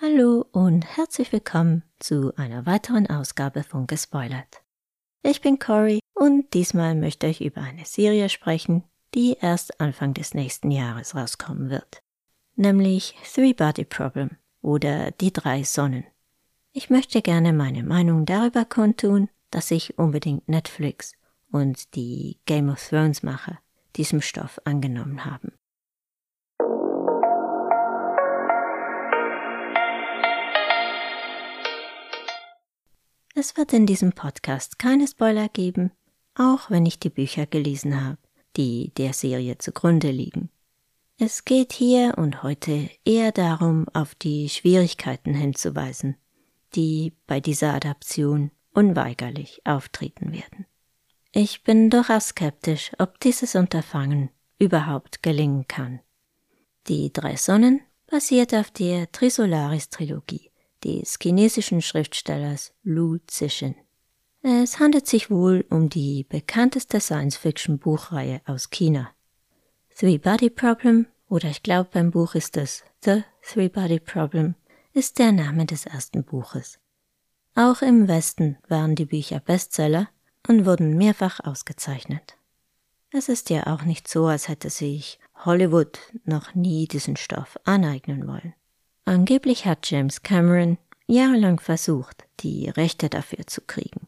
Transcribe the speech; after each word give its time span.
Hallo 0.00 0.46
und 0.52 0.82
herzlich 0.96 1.32
willkommen 1.32 1.82
zu 1.98 2.32
einer 2.36 2.66
weiteren 2.66 3.08
Ausgabe 3.08 3.64
von 3.64 3.88
Gespoilert. 3.88 4.62
Ich 5.24 5.40
bin 5.40 5.58
Cory 5.58 5.98
und 6.14 6.54
diesmal 6.54 6.94
möchte 6.94 7.26
ich 7.26 7.44
über 7.44 7.62
eine 7.62 7.84
Serie 7.84 8.28
sprechen, 8.28 8.84
die 9.16 9.36
erst 9.40 9.80
Anfang 9.80 10.14
des 10.14 10.34
nächsten 10.34 10.70
Jahres 10.70 11.16
rauskommen 11.16 11.68
wird. 11.68 12.00
Nämlich 12.54 13.16
Three 13.34 13.54
Body 13.54 13.84
Problem 13.84 14.30
oder 14.62 15.10
Die 15.10 15.32
drei 15.32 15.64
Sonnen. 15.64 16.04
Ich 16.72 16.90
möchte 16.90 17.20
gerne 17.20 17.52
meine 17.52 17.82
Meinung 17.82 18.24
darüber 18.24 18.64
kundtun, 18.64 19.28
dass 19.50 19.72
ich 19.72 19.98
unbedingt 19.98 20.48
Netflix 20.48 21.14
und 21.50 21.96
die 21.96 22.38
Game 22.46 22.68
of 22.68 22.88
Thrones 22.88 23.24
Macher 23.24 23.58
diesem 23.96 24.20
Stoff 24.20 24.60
angenommen 24.64 25.24
haben. 25.24 25.54
Es 33.40 33.56
wird 33.56 33.72
in 33.72 33.86
diesem 33.86 34.14
Podcast 34.14 34.80
keine 34.80 35.06
Spoiler 35.06 35.48
geben, 35.48 35.92
auch 36.34 36.72
wenn 36.72 36.84
ich 36.86 36.98
die 36.98 37.08
Bücher 37.08 37.46
gelesen 37.46 38.04
habe, 38.04 38.18
die 38.56 38.90
der 38.96 39.12
Serie 39.12 39.56
zugrunde 39.58 40.10
liegen. 40.10 40.50
Es 41.20 41.44
geht 41.44 41.72
hier 41.72 42.14
und 42.16 42.42
heute 42.42 42.90
eher 43.04 43.30
darum, 43.30 43.86
auf 43.92 44.16
die 44.16 44.48
Schwierigkeiten 44.48 45.34
hinzuweisen, 45.34 46.16
die 46.74 47.12
bei 47.28 47.38
dieser 47.38 47.74
Adaption 47.74 48.50
unweigerlich 48.74 49.60
auftreten 49.64 50.32
werden. 50.32 50.66
Ich 51.30 51.62
bin 51.62 51.90
durchaus 51.90 52.30
skeptisch, 52.30 52.90
ob 52.98 53.20
dieses 53.20 53.54
Unterfangen 53.54 54.30
überhaupt 54.58 55.22
gelingen 55.22 55.68
kann. 55.68 56.00
Die 56.88 57.12
drei 57.12 57.36
Sonnen 57.36 57.82
basiert 58.08 58.52
auf 58.52 58.72
der 58.72 59.12
Trisolaris-Trilogie 59.12 60.47
des 60.84 61.18
chinesischen 61.20 61.82
Schriftstellers 61.82 62.72
Lu 62.82 63.18
Zixin. 63.26 63.74
Es 64.42 64.78
handelt 64.78 65.06
sich 65.06 65.30
wohl 65.30 65.64
um 65.68 65.88
die 65.88 66.24
bekannteste 66.24 67.00
Science-Fiction-Buchreihe 67.00 68.40
aus 68.46 68.70
China. 68.70 69.10
Three 69.96 70.18
Body 70.18 70.48
Problem, 70.48 71.06
oder 71.28 71.48
ich 71.48 71.62
glaube 71.62 71.90
beim 71.92 72.10
Buch 72.10 72.34
ist 72.34 72.56
es 72.56 72.84
The 73.04 73.24
Three 73.42 73.68
Body 73.68 73.98
Problem, 73.98 74.54
ist 74.92 75.18
der 75.18 75.32
Name 75.32 75.66
des 75.66 75.86
ersten 75.86 76.24
Buches. 76.24 76.78
Auch 77.54 77.82
im 77.82 78.06
Westen 78.06 78.58
waren 78.68 78.94
die 78.94 79.06
Bücher 79.06 79.40
Bestseller 79.40 80.08
und 80.46 80.66
wurden 80.66 80.96
mehrfach 80.96 81.40
ausgezeichnet. 81.40 82.36
Es 83.10 83.28
ist 83.28 83.50
ja 83.50 83.66
auch 83.66 83.82
nicht 83.82 84.06
so, 84.06 84.26
als 84.26 84.48
hätte 84.48 84.70
sich 84.70 85.18
Hollywood 85.44 85.98
noch 86.24 86.54
nie 86.54 86.86
diesen 86.86 87.16
Stoff 87.16 87.58
aneignen 87.64 88.26
wollen. 88.26 88.54
Angeblich 89.08 89.64
hat 89.64 89.90
James 89.90 90.22
Cameron 90.22 90.76
jahrelang 91.06 91.60
versucht, 91.60 92.26
die 92.40 92.68
Rechte 92.68 93.08
dafür 93.08 93.46
zu 93.46 93.62
kriegen. 93.62 94.06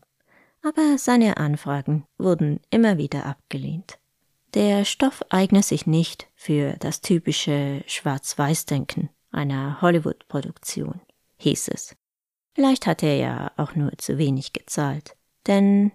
Aber 0.62 0.98
seine 0.98 1.38
Anfragen 1.38 2.04
wurden 2.18 2.60
immer 2.68 2.98
wieder 2.98 3.24
abgelehnt. 3.24 3.98
Der 4.52 4.84
Stoff 4.84 5.24
eigne 5.30 5.62
sich 5.62 5.86
nicht 5.86 6.28
für 6.34 6.74
das 6.80 7.00
typische 7.00 7.82
Schwarz-Weiß-Denken 7.86 9.08
einer 9.30 9.80
Hollywood-Produktion, 9.80 11.00
hieß 11.38 11.68
es. 11.68 11.96
Vielleicht 12.52 12.86
hat 12.86 13.02
er 13.02 13.16
ja 13.16 13.52
auch 13.56 13.74
nur 13.74 13.96
zu 13.96 14.18
wenig 14.18 14.52
gezahlt, 14.52 15.16
denn 15.46 15.92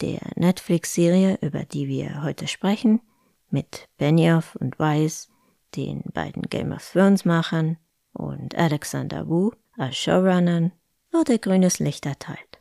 der 0.00 0.18
Netflix-Serie, 0.34 1.38
über 1.42 1.62
die 1.62 1.86
wir 1.86 2.24
heute 2.24 2.48
sprechen, 2.48 3.02
mit 3.50 3.88
Benioff 3.98 4.56
und 4.56 4.80
Weiss, 4.80 5.28
den 5.76 6.02
beiden 6.12 6.42
Game 6.42 6.72
of 6.72 6.84
Thrones-Machern, 6.90 7.78
und 8.18 8.54
Alexander 8.56 9.28
Wu 9.28 9.52
als 9.76 9.96
Showrunnern 9.96 10.72
wurde 11.12 11.38
grünes 11.38 11.78
Licht 11.78 12.04
erteilt. 12.06 12.58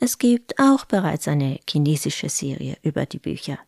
Es 0.00 0.18
gibt 0.18 0.58
auch 0.58 0.84
bereits 0.84 1.28
eine 1.28 1.60
chinesische 1.68 2.28
Serie 2.28 2.76
über 2.82 3.06
die 3.06 3.18
Bücher. 3.18 3.58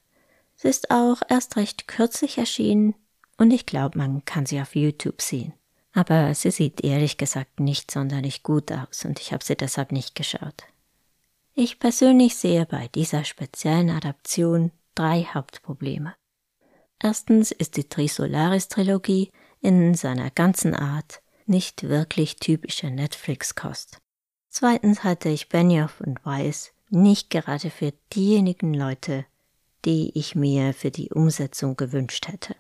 Sie 0.55 0.69
ist 0.69 0.91
auch 0.91 1.23
erst 1.29 1.57
recht 1.57 1.89
kürzlich 1.89 2.39
erschienen 2.39 2.95
und 3.39 3.51
ich 3.51 3.67
glaube, 3.67 3.99
man 3.99 4.25
kann 4.25 4.47
sie 4.47 4.61
auf 4.61 4.77
YouTube 4.77 5.23
sehen. 5.23 5.53
Aber 5.93 6.35
sie 6.35 6.51
sieht 6.51 6.85
ehrlich 6.85 7.17
gesagt 7.17 7.59
nicht 7.59 7.91
sonderlich 7.91 8.43
gut 8.43 8.71
aus 8.71 9.05
und 9.05 9.19
ich 9.21 9.33
habe 9.33 9.45
sie 9.45 9.57
deshalb 9.57 9.91
nicht 9.91 10.15
geschaut. 10.15 10.65
Ich 11.55 11.81
persönlich 11.81 12.37
sehe 12.37 12.65
bei 12.65 12.89
dieser 12.89 13.25
speziellen 13.25 13.91
Adaption 13.91 14.71
drei 14.95 15.25
Hauptprobleme. 15.25 16.15
Erstens 17.03 17.51
ist 17.51 17.77
die 17.77 17.89
Trisolaris-Trilogie 17.89 19.31
in 19.61 19.95
seiner 19.95 20.31
ganzen 20.31 20.75
Art 20.75 21.23
nicht 21.47 21.83
wirklich 21.89 22.37
typische 22.37 22.91
Netflix-Kost. 22.91 23.99
Zweitens 24.49 25.05
halte 25.05 25.29
ich 25.29 25.49
Benioff 25.49 26.01
und 26.01 26.25
Weiss 26.25 26.73
nicht 26.89 27.31
gerade 27.31 27.71
für 27.71 27.93
diejenigen 28.13 28.75
Leute, 28.75 29.25
die 29.85 30.11
ich 30.19 30.35
mir 30.35 30.75
für 30.75 30.91
die 30.91 31.11
Umsetzung 31.11 31.77
gewünscht 31.77 32.29
hätte. 32.29 32.57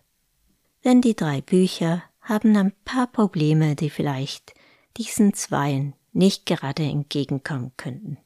Denn 0.84 1.00
die 1.00 1.15
drei 1.15 1.41
Bücher 1.41 2.03
haben 2.21 2.56
ein 2.56 2.72
paar 2.84 3.06
Probleme, 3.06 3.77
die 3.77 3.91
vielleicht 3.91 4.55
diesen 4.97 5.34
Zweien 5.34 5.94
nicht 6.12 6.47
gerade 6.47 6.84
entgegenkommen 6.84 7.72
könnten. 7.77 8.19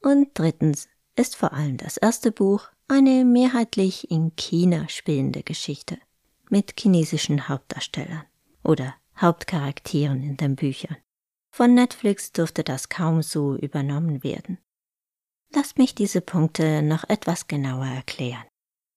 Und 0.00 0.30
drittens 0.34 0.88
ist 1.16 1.36
vor 1.36 1.52
allem 1.52 1.76
das 1.76 1.96
erste 1.96 2.32
Buch 2.32 2.68
eine 2.86 3.24
mehrheitlich 3.24 4.10
in 4.10 4.34
China 4.36 4.88
spielende 4.88 5.42
Geschichte 5.42 5.98
mit 6.50 6.74
chinesischen 6.78 7.48
Hauptdarstellern 7.48 8.24
oder 8.62 8.94
Hauptcharakteren 9.16 10.22
in 10.22 10.36
den 10.36 10.56
Büchern. 10.56 10.96
Von 11.50 11.74
Netflix 11.74 12.32
dürfte 12.32 12.62
das 12.62 12.88
kaum 12.88 13.22
so 13.22 13.56
übernommen 13.56 14.22
werden. 14.22 14.58
Lasst 15.54 15.78
mich 15.78 15.94
diese 15.94 16.20
Punkte 16.20 16.82
noch 16.82 17.08
etwas 17.08 17.48
genauer 17.48 17.86
erklären. 17.86 18.44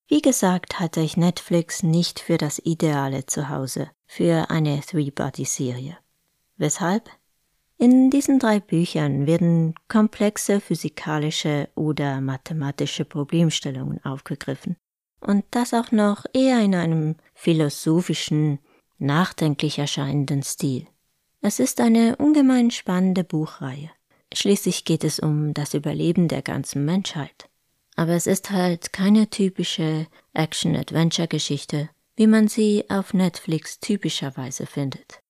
Wie 0.07 0.21
gesagt, 0.21 0.79
hatte 0.79 0.99
ich 0.99 1.15
Netflix 1.15 1.83
nicht 1.83 2.19
für 2.19 2.37
das 2.37 2.59
ideale 2.59 3.25
Zuhause 3.25 3.89
für 4.05 4.49
eine 4.49 4.81
Three-Body-Serie. 4.81 5.97
Weshalb? 6.57 7.09
In 7.77 8.11
diesen 8.11 8.37
drei 8.37 8.59
Büchern 8.59 9.25
werden 9.25 9.73
komplexe 9.87 10.59
physikalische 10.59 11.69
oder 11.75 12.21
mathematische 12.21 13.05
Problemstellungen 13.05 14.03
aufgegriffen, 14.03 14.75
und 15.21 15.45
das 15.51 15.73
auch 15.73 15.91
noch 15.91 16.25
eher 16.33 16.59
in 16.61 16.75
einem 16.75 17.15
philosophischen, 17.33 18.59
nachdenklich 18.97 19.79
erscheinenden 19.79 20.43
Stil. 20.43 20.87
Es 21.41 21.59
ist 21.59 21.81
eine 21.81 22.17
ungemein 22.17 22.69
spannende 22.69 23.23
Buchreihe. 23.23 23.89
Schließlich 24.33 24.85
geht 24.85 25.03
es 25.03 25.19
um 25.19 25.53
das 25.53 25.73
Überleben 25.73 26.27
der 26.27 26.41
ganzen 26.41 26.85
Menschheit. 26.85 27.49
Aber 27.95 28.13
es 28.13 28.27
ist 28.27 28.51
halt 28.51 28.93
keine 28.93 29.29
typische 29.29 30.07
Action-Adventure-Geschichte, 30.33 31.89
wie 32.15 32.27
man 32.27 32.47
sie 32.47 32.85
auf 32.89 33.13
Netflix 33.13 33.79
typischerweise 33.79 34.65
findet. 34.65 35.21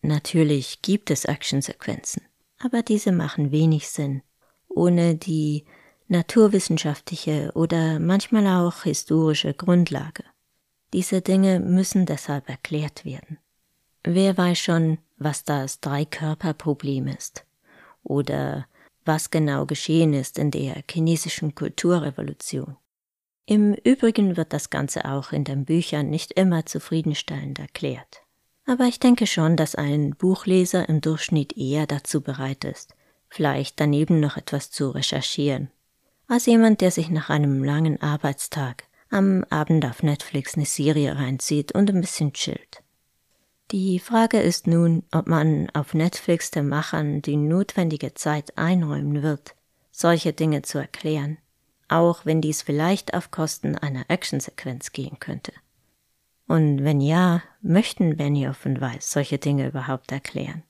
Natürlich 0.00 0.82
gibt 0.82 1.10
es 1.10 1.24
Actionsequenzen, 1.24 2.22
aber 2.58 2.82
diese 2.82 3.12
machen 3.12 3.50
wenig 3.50 3.88
Sinn, 3.88 4.22
ohne 4.68 5.16
die 5.16 5.64
naturwissenschaftliche 6.12 7.50
oder 7.54 7.98
manchmal 7.98 8.46
auch 8.46 8.84
historische 8.84 9.54
Grundlage. 9.54 10.22
Diese 10.92 11.22
Dinge 11.22 11.58
müssen 11.58 12.06
deshalb 12.06 12.48
erklärt 12.48 13.04
werden. 13.04 13.38
Wer 14.04 14.36
weiß 14.36 14.58
schon, 14.58 14.98
was 15.16 15.42
das 15.42 15.80
Dreikörperproblem 15.80 17.08
ist 17.08 17.44
oder 18.04 18.66
was 19.04 19.30
genau 19.30 19.64
geschehen 19.66 20.12
ist 20.12 20.38
in 20.38 20.50
der 20.50 20.84
chinesischen 20.88 21.54
Kulturrevolution. 21.54 22.76
Im 23.46 23.74
Übrigen 23.74 24.36
wird 24.36 24.52
das 24.52 24.70
Ganze 24.70 25.06
auch 25.06 25.32
in 25.32 25.44
den 25.44 25.64
Büchern 25.64 26.10
nicht 26.10 26.32
immer 26.32 26.66
zufriedenstellend 26.66 27.58
erklärt. 27.58 28.22
Aber 28.66 28.84
ich 28.84 29.00
denke 29.00 29.26
schon, 29.26 29.56
dass 29.56 29.74
ein 29.74 30.14
Buchleser 30.14 30.88
im 30.88 31.00
Durchschnitt 31.00 31.56
eher 31.56 31.86
dazu 31.86 32.20
bereit 32.20 32.64
ist, 32.64 32.94
vielleicht 33.28 33.80
daneben 33.80 34.20
noch 34.20 34.36
etwas 34.36 34.70
zu 34.70 34.90
recherchieren 34.90 35.70
als 36.28 36.46
jemand, 36.46 36.80
der 36.80 36.90
sich 36.90 37.10
nach 37.10 37.30
einem 37.30 37.62
langen 37.62 38.00
Arbeitstag 38.00 38.84
am 39.10 39.44
Abend 39.50 39.84
auf 39.84 40.02
Netflix 40.02 40.54
eine 40.56 40.66
Serie 40.66 41.16
reinzieht 41.16 41.72
und 41.72 41.90
ein 41.90 42.00
bisschen 42.00 42.32
chillt. 42.32 42.82
Die 43.70 43.98
Frage 43.98 44.40
ist 44.40 44.66
nun, 44.66 45.02
ob 45.12 45.26
man 45.26 45.70
auf 45.70 45.94
Netflix 45.94 46.50
den 46.50 46.68
Machern 46.68 47.22
die 47.22 47.36
notwendige 47.36 48.14
Zeit 48.14 48.56
einräumen 48.58 49.22
wird, 49.22 49.54
solche 49.90 50.32
Dinge 50.32 50.62
zu 50.62 50.78
erklären, 50.78 51.38
auch 51.88 52.26
wenn 52.26 52.40
dies 52.40 52.62
vielleicht 52.62 53.14
auf 53.14 53.30
Kosten 53.30 53.76
einer 53.76 54.04
Actionsequenz 54.08 54.92
gehen 54.92 55.18
könnte. 55.20 55.52
Und 56.48 56.84
wenn 56.84 57.00
ja, 57.00 57.42
möchten 57.62 58.16
Benioff 58.16 58.66
und 58.66 58.80
Weiss 58.80 59.10
solche 59.10 59.38
Dinge 59.38 59.68
überhaupt 59.68 60.12
erklären? 60.12 60.64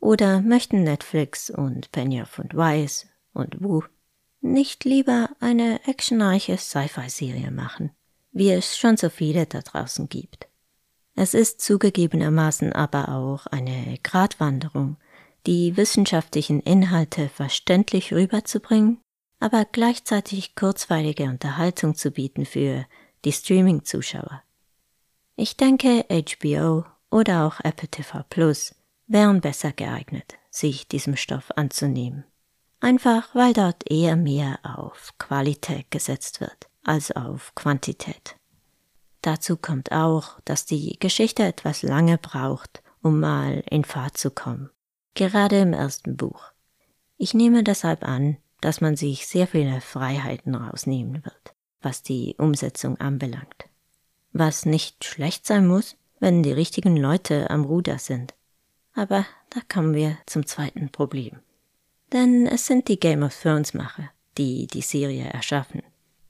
Oder 0.00 0.40
möchten 0.40 0.82
Netflix 0.82 1.50
und 1.50 1.90
Benioff 1.92 2.38
und 2.38 2.54
Weiss 2.54 3.06
und 3.32 3.62
Wu 3.62 3.82
nicht 4.40 4.84
lieber 4.84 5.30
eine 5.40 5.80
actionreiche 5.86 6.56
Sci-Fi-Serie 6.56 7.50
machen, 7.50 7.90
wie 8.32 8.50
es 8.50 8.76
schon 8.76 8.96
so 8.96 9.10
viele 9.10 9.46
da 9.46 9.60
draußen 9.60 10.08
gibt. 10.08 10.48
Es 11.14 11.34
ist 11.34 11.60
zugegebenermaßen 11.60 12.72
aber 12.72 13.08
auch 13.08 13.46
eine 13.46 13.98
Gratwanderung, 14.02 14.96
die 15.46 15.76
wissenschaftlichen 15.76 16.60
Inhalte 16.60 17.28
verständlich 17.28 18.12
rüberzubringen, 18.12 19.00
aber 19.40 19.64
gleichzeitig 19.64 20.54
kurzweilige 20.54 21.24
Unterhaltung 21.24 21.94
zu 21.94 22.10
bieten 22.10 22.44
für 22.44 22.86
die 23.24 23.32
Streaming-Zuschauer. 23.32 24.42
Ich 25.36 25.56
denke, 25.56 26.04
HBO 26.08 26.84
oder 27.10 27.46
auch 27.46 27.60
Apple 27.64 27.88
TV 27.88 28.24
Plus 28.28 28.74
wären 29.06 29.40
besser 29.40 29.72
geeignet, 29.72 30.34
sich 30.50 30.86
diesem 30.86 31.16
Stoff 31.16 31.50
anzunehmen. 31.56 32.24
Einfach 32.80 33.34
weil 33.34 33.52
dort 33.52 33.90
eher 33.90 34.16
mehr 34.16 34.58
auf 34.62 35.14
Qualität 35.18 35.90
gesetzt 35.90 36.40
wird 36.40 36.68
als 36.84 37.10
auf 37.12 37.54
Quantität. 37.54 38.36
Dazu 39.22 39.56
kommt 39.56 39.92
auch, 39.92 40.40
dass 40.44 40.64
die 40.64 40.96
Geschichte 40.98 41.42
etwas 41.42 41.82
lange 41.82 42.18
braucht, 42.18 42.82
um 43.02 43.20
mal 43.20 43.62
in 43.68 43.84
Fahrt 43.84 44.16
zu 44.16 44.30
kommen. 44.30 44.70
Gerade 45.14 45.58
im 45.58 45.72
ersten 45.72 46.16
Buch. 46.16 46.52
Ich 47.16 47.34
nehme 47.34 47.64
deshalb 47.64 48.04
an, 48.04 48.36
dass 48.60 48.80
man 48.80 48.96
sich 48.96 49.26
sehr 49.26 49.46
viele 49.46 49.80
Freiheiten 49.80 50.54
rausnehmen 50.54 51.24
wird, 51.24 51.54
was 51.82 52.02
die 52.02 52.36
Umsetzung 52.38 52.96
anbelangt. 52.98 53.68
Was 54.32 54.66
nicht 54.66 55.04
schlecht 55.04 55.46
sein 55.46 55.66
muss, 55.66 55.96
wenn 56.20 56.42
die 56.42 56.52
richtigen 56.52 56.96
Leute 56.96 57.50
am 57.50 57.64
Ruder 57.64 57.98
sind. 57.98 58.34
Aber 58.94 59.26
da 59.50 59.60
kommen 59.68 59.94
wir 59.94 60.16
zum 60.26 60.46
zweiten 60.46 60.90
Problem. 60.90 61.40
Denn 62.12 62.46
es 62.46 62.66
sind 62.66 62.88
die 62.88 62.98
Game 62.98 63.22
of 63.22 63.38
Thrones 63.40 63.74
Macher, 63.74 64.10
die 64.38 64.66
die 64.66 64.80
Serie 64.80 65.26
erschaffen. 65.26 65.82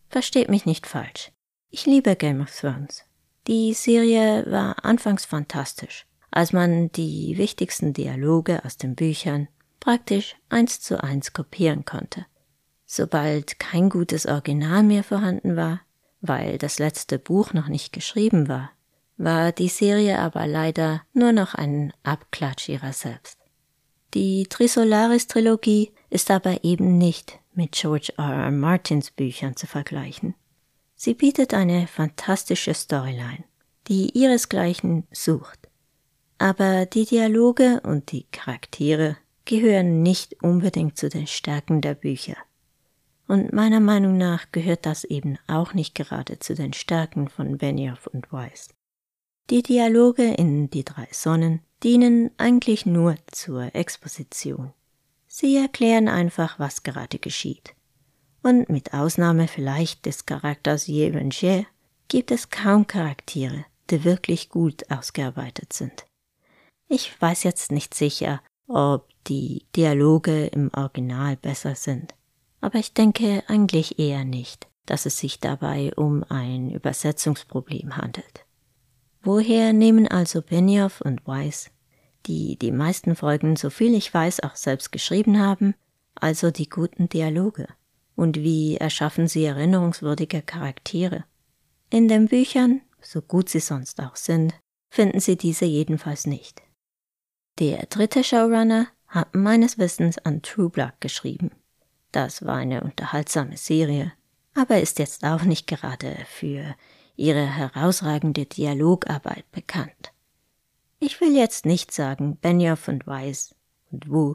Versteht 0.08 0.48
mich 0.48 0.66
nicht 0.66 0.86
falsch. 0.86 1.30
Ich 1.70 1.86
liebe 1.86 2.16
Game 2.16 2.40
of 2.40 2.50
Thrones. 2.50 3.04
Die 3.46 3.72
Serie 3.74 4.44
war 4.50 4.84
anfangs 4.84 5.24
fantastisch, 5.24 6.06
als 6.30 6.52
man 6.52 6.90
die 6.92 7.38
wichtigsten 7.38 7.92
Dialoge 7.92 8.64
aus 8.64 8.76
den 8.76 8.94
Büchern 8.94 9.48
praktisch 9.80 10.36
eins 10.48 10.80
zu 10.80 11.02
eins 11.02 11.32
kopieren 11.32 11.84
konnte. 11.84 12.26
Sobald 12.84 13.58
kein 13.58 13.90
gutes 13.90 14.26
Original 14.26 14.82
mehr 14.82 15.04
vorhanden 15.04 15.56
war, 15.56 15.82
weil 16.20 16.58
das 16.58 16.78
letzte 16.78 17.18
Buch 17.18 17.52
noch 17.52 17.68
nicht 17.68 17.92
geschrieben 17.92 18.48
war, 18.48 18.70
war 19.16 19.52
die 19.52 19.68
Serie 19.68 20.18
aber 20.18 20.46
leider 20.46 21.02
nur 21.12 21.32
noch 21.32 21.54
ein 21.54 21.92
Abklatsch 22.02 22.68
ihrer 22.68 22.92
selbst. 22.92 23.38
Die 24.14 24.46
Trisolaris-Trilogie 24.48 25.92
ist 26.08 26.30
aber 26.30 26.64
eben 26.64 26.96
nicht 26.96 27.38
mit 27.52 27.72
George 27.72 28.12
R. 28.16 28.44
R. 28.44 28.50
Martins 28.50 29.10
Büchern 29.10 29.56
zu 29.56 29.66
vergleichen. 29.66 30.34
Sie 30.94 31.14
bietet 31.14 31.52
eine 31.52 31.86
fantastische 31.86 32.72
Storyline, 32.72 33.44
die 33.86 34.10
ihresgleichen 34.18 35.06
sucht. 35.12 35.68
Aber 36.38 36.86
die 36.86 37.04
Dialoge 37.04 37.80
und 37.82 38.10
die 38.12 38.26
Charaktere 38.32 39.16
gehören 39.44 40.02
nicht 40.02 40.42
unbedingt 40.42 40.96
zu 40.96 41.08
den 41.08 41.26
Stärken 41.26 41.80
der 41.80 41.94
Bücher. 41.94 42.36
Und 43.26 43.52
meiner 43.52 43.80
Meinung 43.80 44.16
nach 44.16 44.46
gehört 44.52 44.86
das 44.86 45.04
eben 45.04 45.38
auch 45.46 45.74
nicht 45.74 45.94
gerade 45.94 46.38
zu 46.38 46.54
den 46.54 46.72
Stärken 46.72 47.28
von 47.28 47.58
Benioff 47.58 48.06
und 48.06 48.32
Weiss. 48.32 48.70
Die 49.50 49.62
Dialoge 49.62 50.34
in 50.34 50.68
Die 50.68 50.84
drei 50.84 51.08
Sonnen 51.10 51.62
dienen 51.82 52.30
eigentlich 52.36 52.84
nur 52.84 53.16
zur 53.30 53.74
Exposition. 53.74 54.74
Sie 55.26 55.56
erklären 55.56 56.06
einfach, 56.06 56.58
was 56.58 56.82
gerade 56.82 57.18
geschieht. 57.18 57.74
Und 58.42 58.68
mit 58.68 58.92
Ausnahme 58.92 59.48
vielleicht 59.48 60.04
des 60.04 60.26
Charakters 60.26 60.86
Yevenger 60.86 61.64
gibt 62.08 62.30
es 62.30 62.50
kaum 62.50 62.86
Charaktere, 62.86 63.64
die 63.88 64.04
wirklich 64.04 64.50
gut 64.50 64.90
ausgearbeitet 64.90 65.72
sind. 65.72 66.04
Ich 66.86 67.18
weiß 67.18 67.42
jetzt 67.44 67.72
nicht 67.72 67.94
sicher, 67.94 68.42
ob 68.66 69.08
die 69.28 69.64
Dialoge 69.74 70.46
im 70.48 70.70
Original 70.74 71.36
besser 71.36 71.74
sind, 71.74 72.14
aber 72.60 72.78
ich 72.78 72.92
denke 72.92 73.44
eigentlich 73.46 73.98
eher 73.98 74.26
nicht, 74.26 74.68
dass 74.84 75.06
es 75.06 75.16
sich 75.16 75.40
dabei 75.40 75.94
um 75.96 76.22
ein 76.28 76.70
Übersetzungsproblem 76.70 77.96
handelt. 77.96 78.44
Woher 79.22 79.72
nehmen 79.72 80.08
also 80.08 80.42
Benioff 80.42 81.00
und 81.00 81.26
Weiss 81.26 81.70
die 82.28 82.56
die 82.58 82.72
meisten 82.72 83.16
Folgen, 83.16 83.56
so 83.56 83.70
viel 83.70 83.94
ich 83.94 84.12
weiß, 84.12 84.40
auch 84.40 84.56
selbst 84.56 84.92
geschrieben 84.92 85.38
haben, 85.40 85.74
also 86.14 86.50
die 86.50 86.68
guten 86.68 87.08
Dialoge. 87.08 87.66
Und 88.14 88.36
wie 88.36 88.76
erschaffen 88.76 89.28
sie 89.28 89.44
erinnerungswürdige 89.44 90.42
Charaktere? 90.42 91.24
In 91.90 92.08
den 92.08 92.26
Büchern, 92.26 92.82
so 93.00 93.22
gut 93.22 93.48
sie 93.48 93.60
sonst 93.60 94.00
auch 94.00 94.16
sind, 94.16 94.54
finden 94.90 95.20
sie 95.20 95.36
diese 95.36 95.64
jedenfalls 95.64 96.26
nicht. 96.26 96.62
Der 97.58 97.86
dritte 97.86 98.24
Showrunner 98.24 98.88
hat 99.06 99.34
meines 99.34 99.78
Wissens 99.78 100.18
an 100.18 100.42
True 100.42 100.68
Blood 100.68 101.00
geschrieben. 101.00 101.52
Das 102.12 102.44
war 102.44 102.56
eine 102.56 102.82
unterhaltsame 102.82 103.56
Serie, 103.56 104.12
aber 104.54 104.80
ist 104.80 104.98
jetzt 104.98 105.24
auch 105.24 105.42
nicht 105.42 105.66
gerade 105.66 106.16
für 106.26 106.74
ihre 107.18 107.46
herausragende 107.46 108.46
Dialogarbeit 108.46 109.50
bekannt. 109.52 110.12
Ich 111.00 111.20
will 111.20 111.36
jetzt 111.36 111.66
nicht 111.66 111.92
sagen, 111.92 112.38
Benioff 112.40 112.88
und 112.88 113.06
Weiss 113.06 113.54
und 113.90 114.08
Wu 114.10 114.34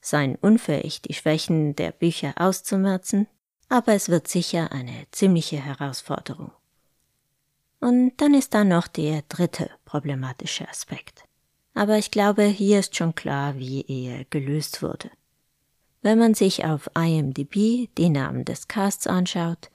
seien 0.00 0.36
unfähig, 0.36 1.02
die 1.02 1.14
Schwächen 1.14 1.74
der 1.74 1.90
Bücher 1.90 2.34
auszumerzen, 2.36 3.26
aber 3.68 3.94
es 3.94 4.08
wird 4.08 4.28
sicher 4.28 4.70
eine 4.72 5.06
ziemliche 5.10 5.56
Herausforderung. 5.56 6.52
Und 7.80 8.12
dann 8.18 8.34
ist 8.34 8.54
da 8.54 8.64
noch 8.64 8.86
der 8.86 9.22
dritte 9.28 9.70
problematische 9.84 10.68
Aspekt. 10.68 11.24
Aber 11.74 11.98
ich 11.98 12.10
glaube, 12.10 12.44
hier 12.44 12.80
ist 12.80 12.96
schon 12.96 13.14
klar, 13.14 13.58
wie 13.58 13.84
er 13.86 14.24
gelöst 14.30 14.82
wurde. 14.82 15.10
Wenn 16.02 16.18
man 16.18 16.34
sich 16.34 16.64
auf 16.64 16.88
IMDb 16.96 17.88
die 17.98 18.08
Namen 18.08 18.44
des 18.44 18.68
Casts 18.68 19.06
anschaut, 19.06 19.70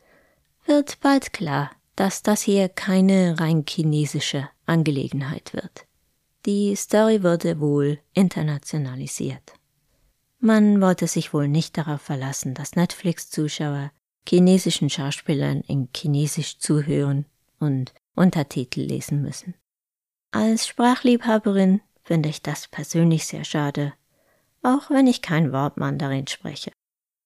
wird 0.65 0.99
bald 1.01 1.33
klar, 1.33 1.71
dass 1.95 2.23
das 2.23 2.41
hier 2.41 2.69
keine 2.69 3.39
rein 3.39 3.65
chinesische 3.67 4.49
Angelegenheit 4.65 5.53
wird. 5.53 5.85
Die 6.45 6.75
Story 6.75 7.23
wurde 7.23 7.59
wohl 7.59 7.99
internationalisiert. 8.13 9.53
Man 10.39 10.81
wollte 10.81 11.05
sich 11.05 11.33
wohl 11.33 11.47
nicht 11.47 11.77
darauf 11.77 12.01
verlassen, 12.01 12.55
dass 12.55 12.75
Netflix-Zuschauer 12.75 13.91
chinesischen 14.27 14.89
Schauspielern 14.89 15.61
in 15.61 15.89
Chinesisch 15.95 16.57
zuhören 16.57 17.25
und 17.59 17.93
Untertitel 18.15 18.81
lesen 18.81 19.21
müssen. 19.21 19.53
Als 20.31 20.67
Sprachliebhaberin 20.67 21.81
finde 22.03 22.29
ich 22.29 22.41
das 22.41 22.67
persönlich 22.67 23.27
sehr 23.27 23.43
schade, 23.43 23.93
auch 24.63 24.89
wenn 24.89 25.07
ich 25.07 25.21
kein 25.21 25.51
Wort 25.51 25.77
Mandarin 25.77 26.27
spreche. 26.27 26.71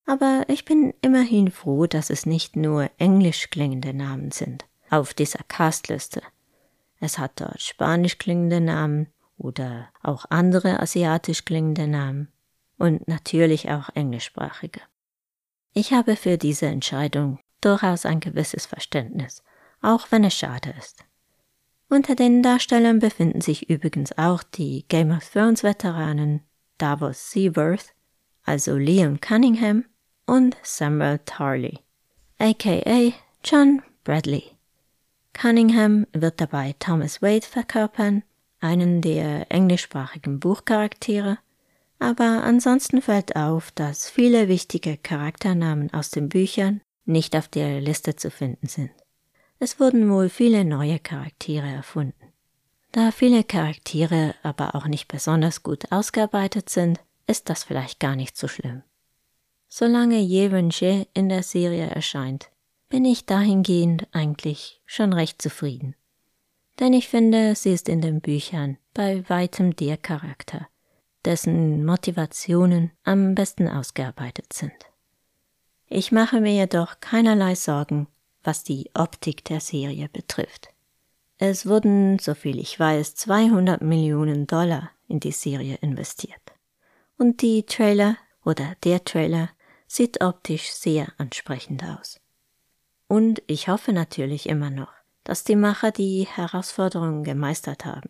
Aber 0.06 0.46
ich 0.48 0.66
bin 0.66 0.94
immerhin 1.02 1.52
froh, 1.52 1.88
dass 1.88 2.10
es 2.10 2.26
nicht 2.26 2.56
nur 2.56 2.90
englisch 2.98 3.50
klingende 3.50 3.94
Namen 3.94 4.32
sind 4.32 4.66
auf 4.90 5.14
dieser 5.14 5.44
Castliste, 5.48 6.22
es 7.00 7.18
hat 7.18 7.40
dort 7.40 7.62
spanisch 7.62 8.18
klingende 8.18 8.62
Namen 8.62 9.08
oder 9.38 9.90
auch 10.02 10.26
andere 10.30 10.80
asiatisch 10.80 11.46
klingende 11.46 11.88
Namen 11.88 12.32
und 12.78 13.08
natürlich 13.08 13.70
auch 13.70 13.90
englischsprachige. 13.94 14.82
Ich 15.74 15.92
habe 15.94 16.16
für 16.16 16.38
diese 16.38 16.68
Entscheidung 16.68 17.40
durchaus 17.62 18.06
ein 18.06 18.22
gewisses 18.22 18.66
Verständnis, 18.66 19.44
auch 19.82 20.08
wenn 20.12 20.24
es 20.24 20.34
schade 20.34 20.74
ist. 20.80 21.04
Unter 21.90 22.16
den 22.16 22.42
Darstellern 22.42 23.00
befinden 23.00 23.42
sich 23.42 23.70
übrigens 23.70 24.18
auch 24.18 24.42
die 24.42 24.86
Game 24.88 25.12
of 25.12 25.30
Thrones 25.30 25.64
Veteranen 25.64 26.42
Davos 26.78 27.32
Seaworth, 27.32 27.94
also 28.44 28.76
Liam 28.76 29.20
Cunningham 29.22 29.86
und 30.26 30.56
Samuel 30.64 31.20
Tarley, 31.26 31.80
aka 32.40 33.14
John 33.44 33.82
Bradley. 34.04 34.52
Cunningham 35.34 36.08
wird 36.14 36.40
dabei 36.40 36.76
Thomas 36.80 37.22
Wade 37.22 37.46
verkörpern, 37.46 38.24
einen 38.60 39.02
der 39.02 39.52
englischsprachigen 39.52 40.40
Buchcharaktere, 40.40 41.38
aber 42.00 42.44
ansonsten 42.44 43.02
fällt 43.02 43.36
auf, 43.36 43.72
dass 43.72 44.10
viele 44.10 44.48
wichtige 44.48 44.98
Charakternamen 44.98 45.94
aus 45.94 46.10
den 46.10 46.30
Büchern 46.30 46.82
nicht 47.06 47.36
auf 47.36 47.48
der 47.48 47.80
Liste 47.82 48.16
zu 48.16 48.32
finden 48.32 48.68
sind. 48.68 48.92
Es 49.60 49.80
wurden 49.80 50.10
wohl 50.10 50.30
viele 50.30 50.66
neue 50.66 51.00
Charaktere 51.00 51.68
erfunden. 51.68 52.34
Da 52.92 53.12
viele 53.12 53.44
Charaktere 53.44 54.36
aber 54.42 54.76
auch 54.76 54.88
nicht 54.88 55.08
besonders 55.08 55.64
gut 55.64 55.92
ausgearbeitet 55.92 56.70
sind, 56.70 57.00
ist 57.28 57.50
das 57.50 57.64
vielleicht 57.64 58.00
gar 58.00 58.16
nicht 58.16 58.38
so 58.38 58.48
schlimm. 58.48 58.84
Solange 59.78 60.22
Yeven 60.22 60.72
in 61.14 61.28
der 61.28 61.44
Serie 61.44 61.88
erscheint, 61.88 62.50
bin 62.88 63.04
ich 63.04 63.26
dahingehend 63.26 64.08
eigentlich 64.14 64.80
schon 64.86 65.12
recht 65.12 65.42
zufrieden. 65.42 65.98
Denn 66.80 66.94
ich 66.94 67.10
finde, 67.10 67.56
sie 67.56 67.74
ist 67.74 67.90
in 67.90 68.00
den 68.00 68.22
Büchern 68.22 68.78
bei 68.94 69.28
weitem 69.28 69.76
der 69.76 69.98
Charakter, 69.98 70.70
dessen 71.26 71.86
Motivationen 71.86 72.92
am 73.04 73.36
besten 73.36 73.68
ausgearbeitet 73.68 74.54
sind. 74.54 74.72
Ich 75.88 76.14
mache 76.14 76.40
mir 76.40 76.54
jedoch 76.54 77.02
keinerlei 77.02 77.56
Sorgen, 77.56 78.08
was 78.46 78.64
die 78.64 78.90
Optik 78.94 79.44
der 79.44 79.60
Serie 79.60 80.08
betrifft. 80.08 80.70
Es 81.38 81.66
wurden, 81.66 82.18
soviel 82.20 82.60
ich 82.60 82.80
weiß, 82.80 83.16
200 83.16 83.82
Millionen 83.82 84.48
Dollar 84.48 84.92
in 85.10 85.20
die 85.20 85.34
Serie 85.34 85.76
investiert. 85.82 86.54
Und 87.18 87.42
die 87.42 87.64
Trailer 87.64 88.16
oder 88.46 88.76
der 88.86 89.04
Trailer 89.04 89.50
sieht 89.88 90.22
optisch 90.22 90.72
sehr 90.72 91.08
ansprechend 91.18 91.84
aus. 91.84 92.20
Und 93.08 93.44
ich 93.48 93.68
hoffe 93.68 93.94
natürlich 93.94 94.50
immer 94.50 94.70
noch, 94.70 94.92
dass 95.24 95.44
die 95.44 95.56
Macher 95.56 95.92
die 95.92 96.28
Herausforderungen 96.28 97.24
gemeistert 97.24 97.86
haben. 97.86 98.10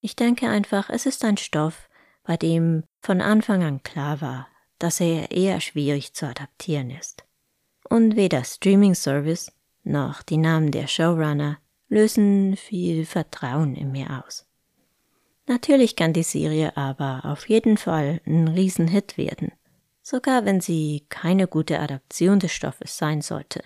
Ich 0.00 0.16
denke 0.16 0.48
einfach, 0.48 0.90
es 0.90 1.06
ist 1.06 1.24
ein 1.24 1.36
Stoff, 1.36 1.88
bei 2.22 2.36
dem 2.36 2.84
von 3.00 3.20
Anfang 3.20 3.62
an 3.64 3.82
klar 3.82 4.20
war, 4.20 4.48
dass 4.78 5.00
er 5.00 5.30
eher 5.30 5.60
schwierig 5.60 6.14
zu 6.14 6.26
adaptieren 6.26 6.90
ist. 6.90 7.24
Und 7.88 8.16
weder 8.16 8.44
Streaming 8.44 8.94
Service 8.94 9.52
noch 9.82 10.22
die 10.22 10.36
Namen 10.36 10.70
der 10.70 10.86
Showrunner 10.86 11.58
lösen 11.88 12.56
viel 12.56 13.06
Vertrauen 13.06 13.74
in 13.74 13.90
mir 13.90 14.22
aus. 14.24 14.46
Natürlich 15.46 15.96
kann 15.96 16.12
die 16.12 16.22
Serie 16.22 16.76
aber 16.76 17.22
auf 17.24 17.48
jeden 17.48 17.78
Fall 17.78 18.20
ein 18.26 18.48
Riesenhit 18.48 19.16
werden, 19.16 19.52
sogar 20.08 20.46
wenn 20.46 20.60
sie 20.60 21.04
keine 21.10 21.46
gute 21.46 21.80
Adaption 21.80 22.38
des 22.38 22.52
Stoffes 22.52 22.96
sein 22.96 23.20
sollte. 23.20 23.62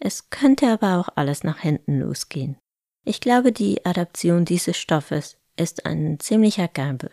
Es 0.00 0.28
könnte 0.30 0.66
aber 0.66 0.98
auch 0.98 1.08
alles 1.14 1.44
nach 1.44 1.58
hinten 1.58 2.00
losgehen. 2.00 2.58
Ich 3.04 3.20
glaube, 3.20 3.52
die 3.52 3.84
Adaption 3.86 4.44
dieses 4.44 4.76
Stoffes 4.76 5.36
ist 5.56 5.86
ein 5.86 6.18
ziemlicher 6.18 6.66
Gamble. 6.66 7.12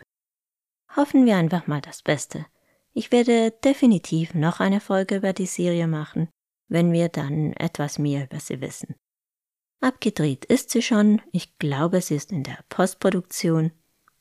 Hoffen 0.96 1.24
wir 1.24 1.36
einfach 1.36 1.68
mal 1.68 1.80
das 1.80 2.02
Beste. 2.02 2.44
Ich 2.92 3.12
werde 3.12 3.52
definitiv 3.64 4.34
noch 4.34 4.58
eine 4.58 4.80
Folge 4.80 5.16
über 5.16 5.32
die 5.32 5.46
Serie 5.46 5.86
machen, 5.86 6.28
wenn 6.68 6.92
wir 6.92 7.08
dann 7.08 7.52
etwas 7.52 7.98
mehr 7.98 8.24
über 8.24 8.40
sie 8.40 8.60
wissen. 8.60 8.96
Abgedreht 9.80 10.44
ist 10.46 10.70
sie 10.70 10.82
schon, 10.82 11.22
ich 11.30 11.58
glaube, 11.58 12.00
sie 12.00 12.16
ist 12.16 12.32
in 12.32 12.42
der 12.42 12.58
Postproduktion 12.68 13.72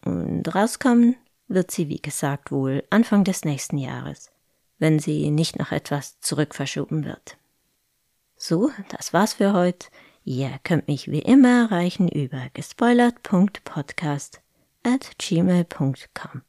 und 0.06 0.54
rauskommen 0.54 1.16
wird 1.54 1.72
sie, 1.72 1.90
wie 1.90 2.02
gesagt, 2.02 2.52
wohl 2.52 2.84
Anfang 2.90 3.24
des 3.24 3.46
nächsten 3.46 3.78
Jahres, 3.78 4.32
wenn 4.80 5.00
sie 5.00 5.30
nicht 5.32 5.58
noch 5.60 5.72
etwas 5.72 6.20
zurückverschoben 6.20 7.06
wird. 7.06 7.38
So, 8.38 8.72
das 8.90 9.14
war's 9.14 9.34
für 9.34 9.54
heute. 9.54 9.88
Ihr 10.24 10.60
könnt 10.64 10.88
mich 10.88 11.10
wie 11.10 11.20
immer 11.22 11.64
erreichen 11.64 12.08
über 12.08 12.48
gespoilert.podcast 12.54 14.42
at 14.84 15.12
gmail.com. 15.18 16.42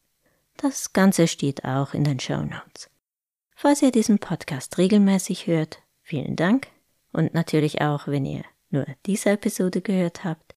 Das 0.57 0.93
Ganze 0.93 1.27
steht 1.29 1.65
auch 1.65 1.95
in 1.95 2.05
den 2.05 2.21
Show 2.21 2.43
Notes. 2.43 2.91
Falls 3.55 3.83
ihr 3.83 3.93
diesen 3.93 4.19
Podcast 4.19 4.79
regelmäßig 4.79 5.47
hört, 5.47 5.81
vielen 6.03 6.37
Dank 6.37 6.69
und 7.13 7.35
natürlich 7.35 7.81
auch, 7.81 8.09
wenn 8.09 8.25
ihr 8.25 8.45
nur 8.71 8.87
diese 9.07 9.31
Episode 9.31 9.81
gehört 9.81 10.25
habt. 10.25 10.55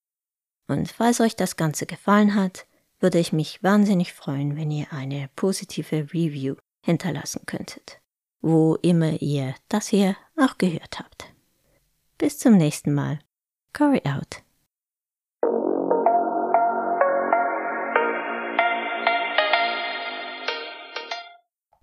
Und 0.68 0.92
falls 0.92 1.20
euch 1.20 1.36
das 1.36 1.58
Ganze 1.58 1.86
gefallen 1.86 2.36
hat, 2.36 2.66
würde 3.00 3.20
ich 3.20 3.34
mich 3.34 3.62
wahnsinnig 3.64 4.14
freuen, 4.14 4.56
wenn 4.56 4.72
ihr 4.72 4.92
eine 4.92 5.30
positive 5.36 6.08
Review 6.14 6.56
hinterlassen 6.84 7.42
könntet, 7.46 8.00
wo 8.42 8.76
immer 8.76 9.22
ihr 9.22 9.56
das 9.70 9.88
hier 9.88 10.16
auch 10.38 10.58
gehört 10.58 11.00
habt. 11.00 11.34
Bis 12.18 12.40
zum 12.40 12.58
nächsten 12.58 12.94
Mal. 12.94 13.20
Cory 13.74 14.02
out. 14.06 14.45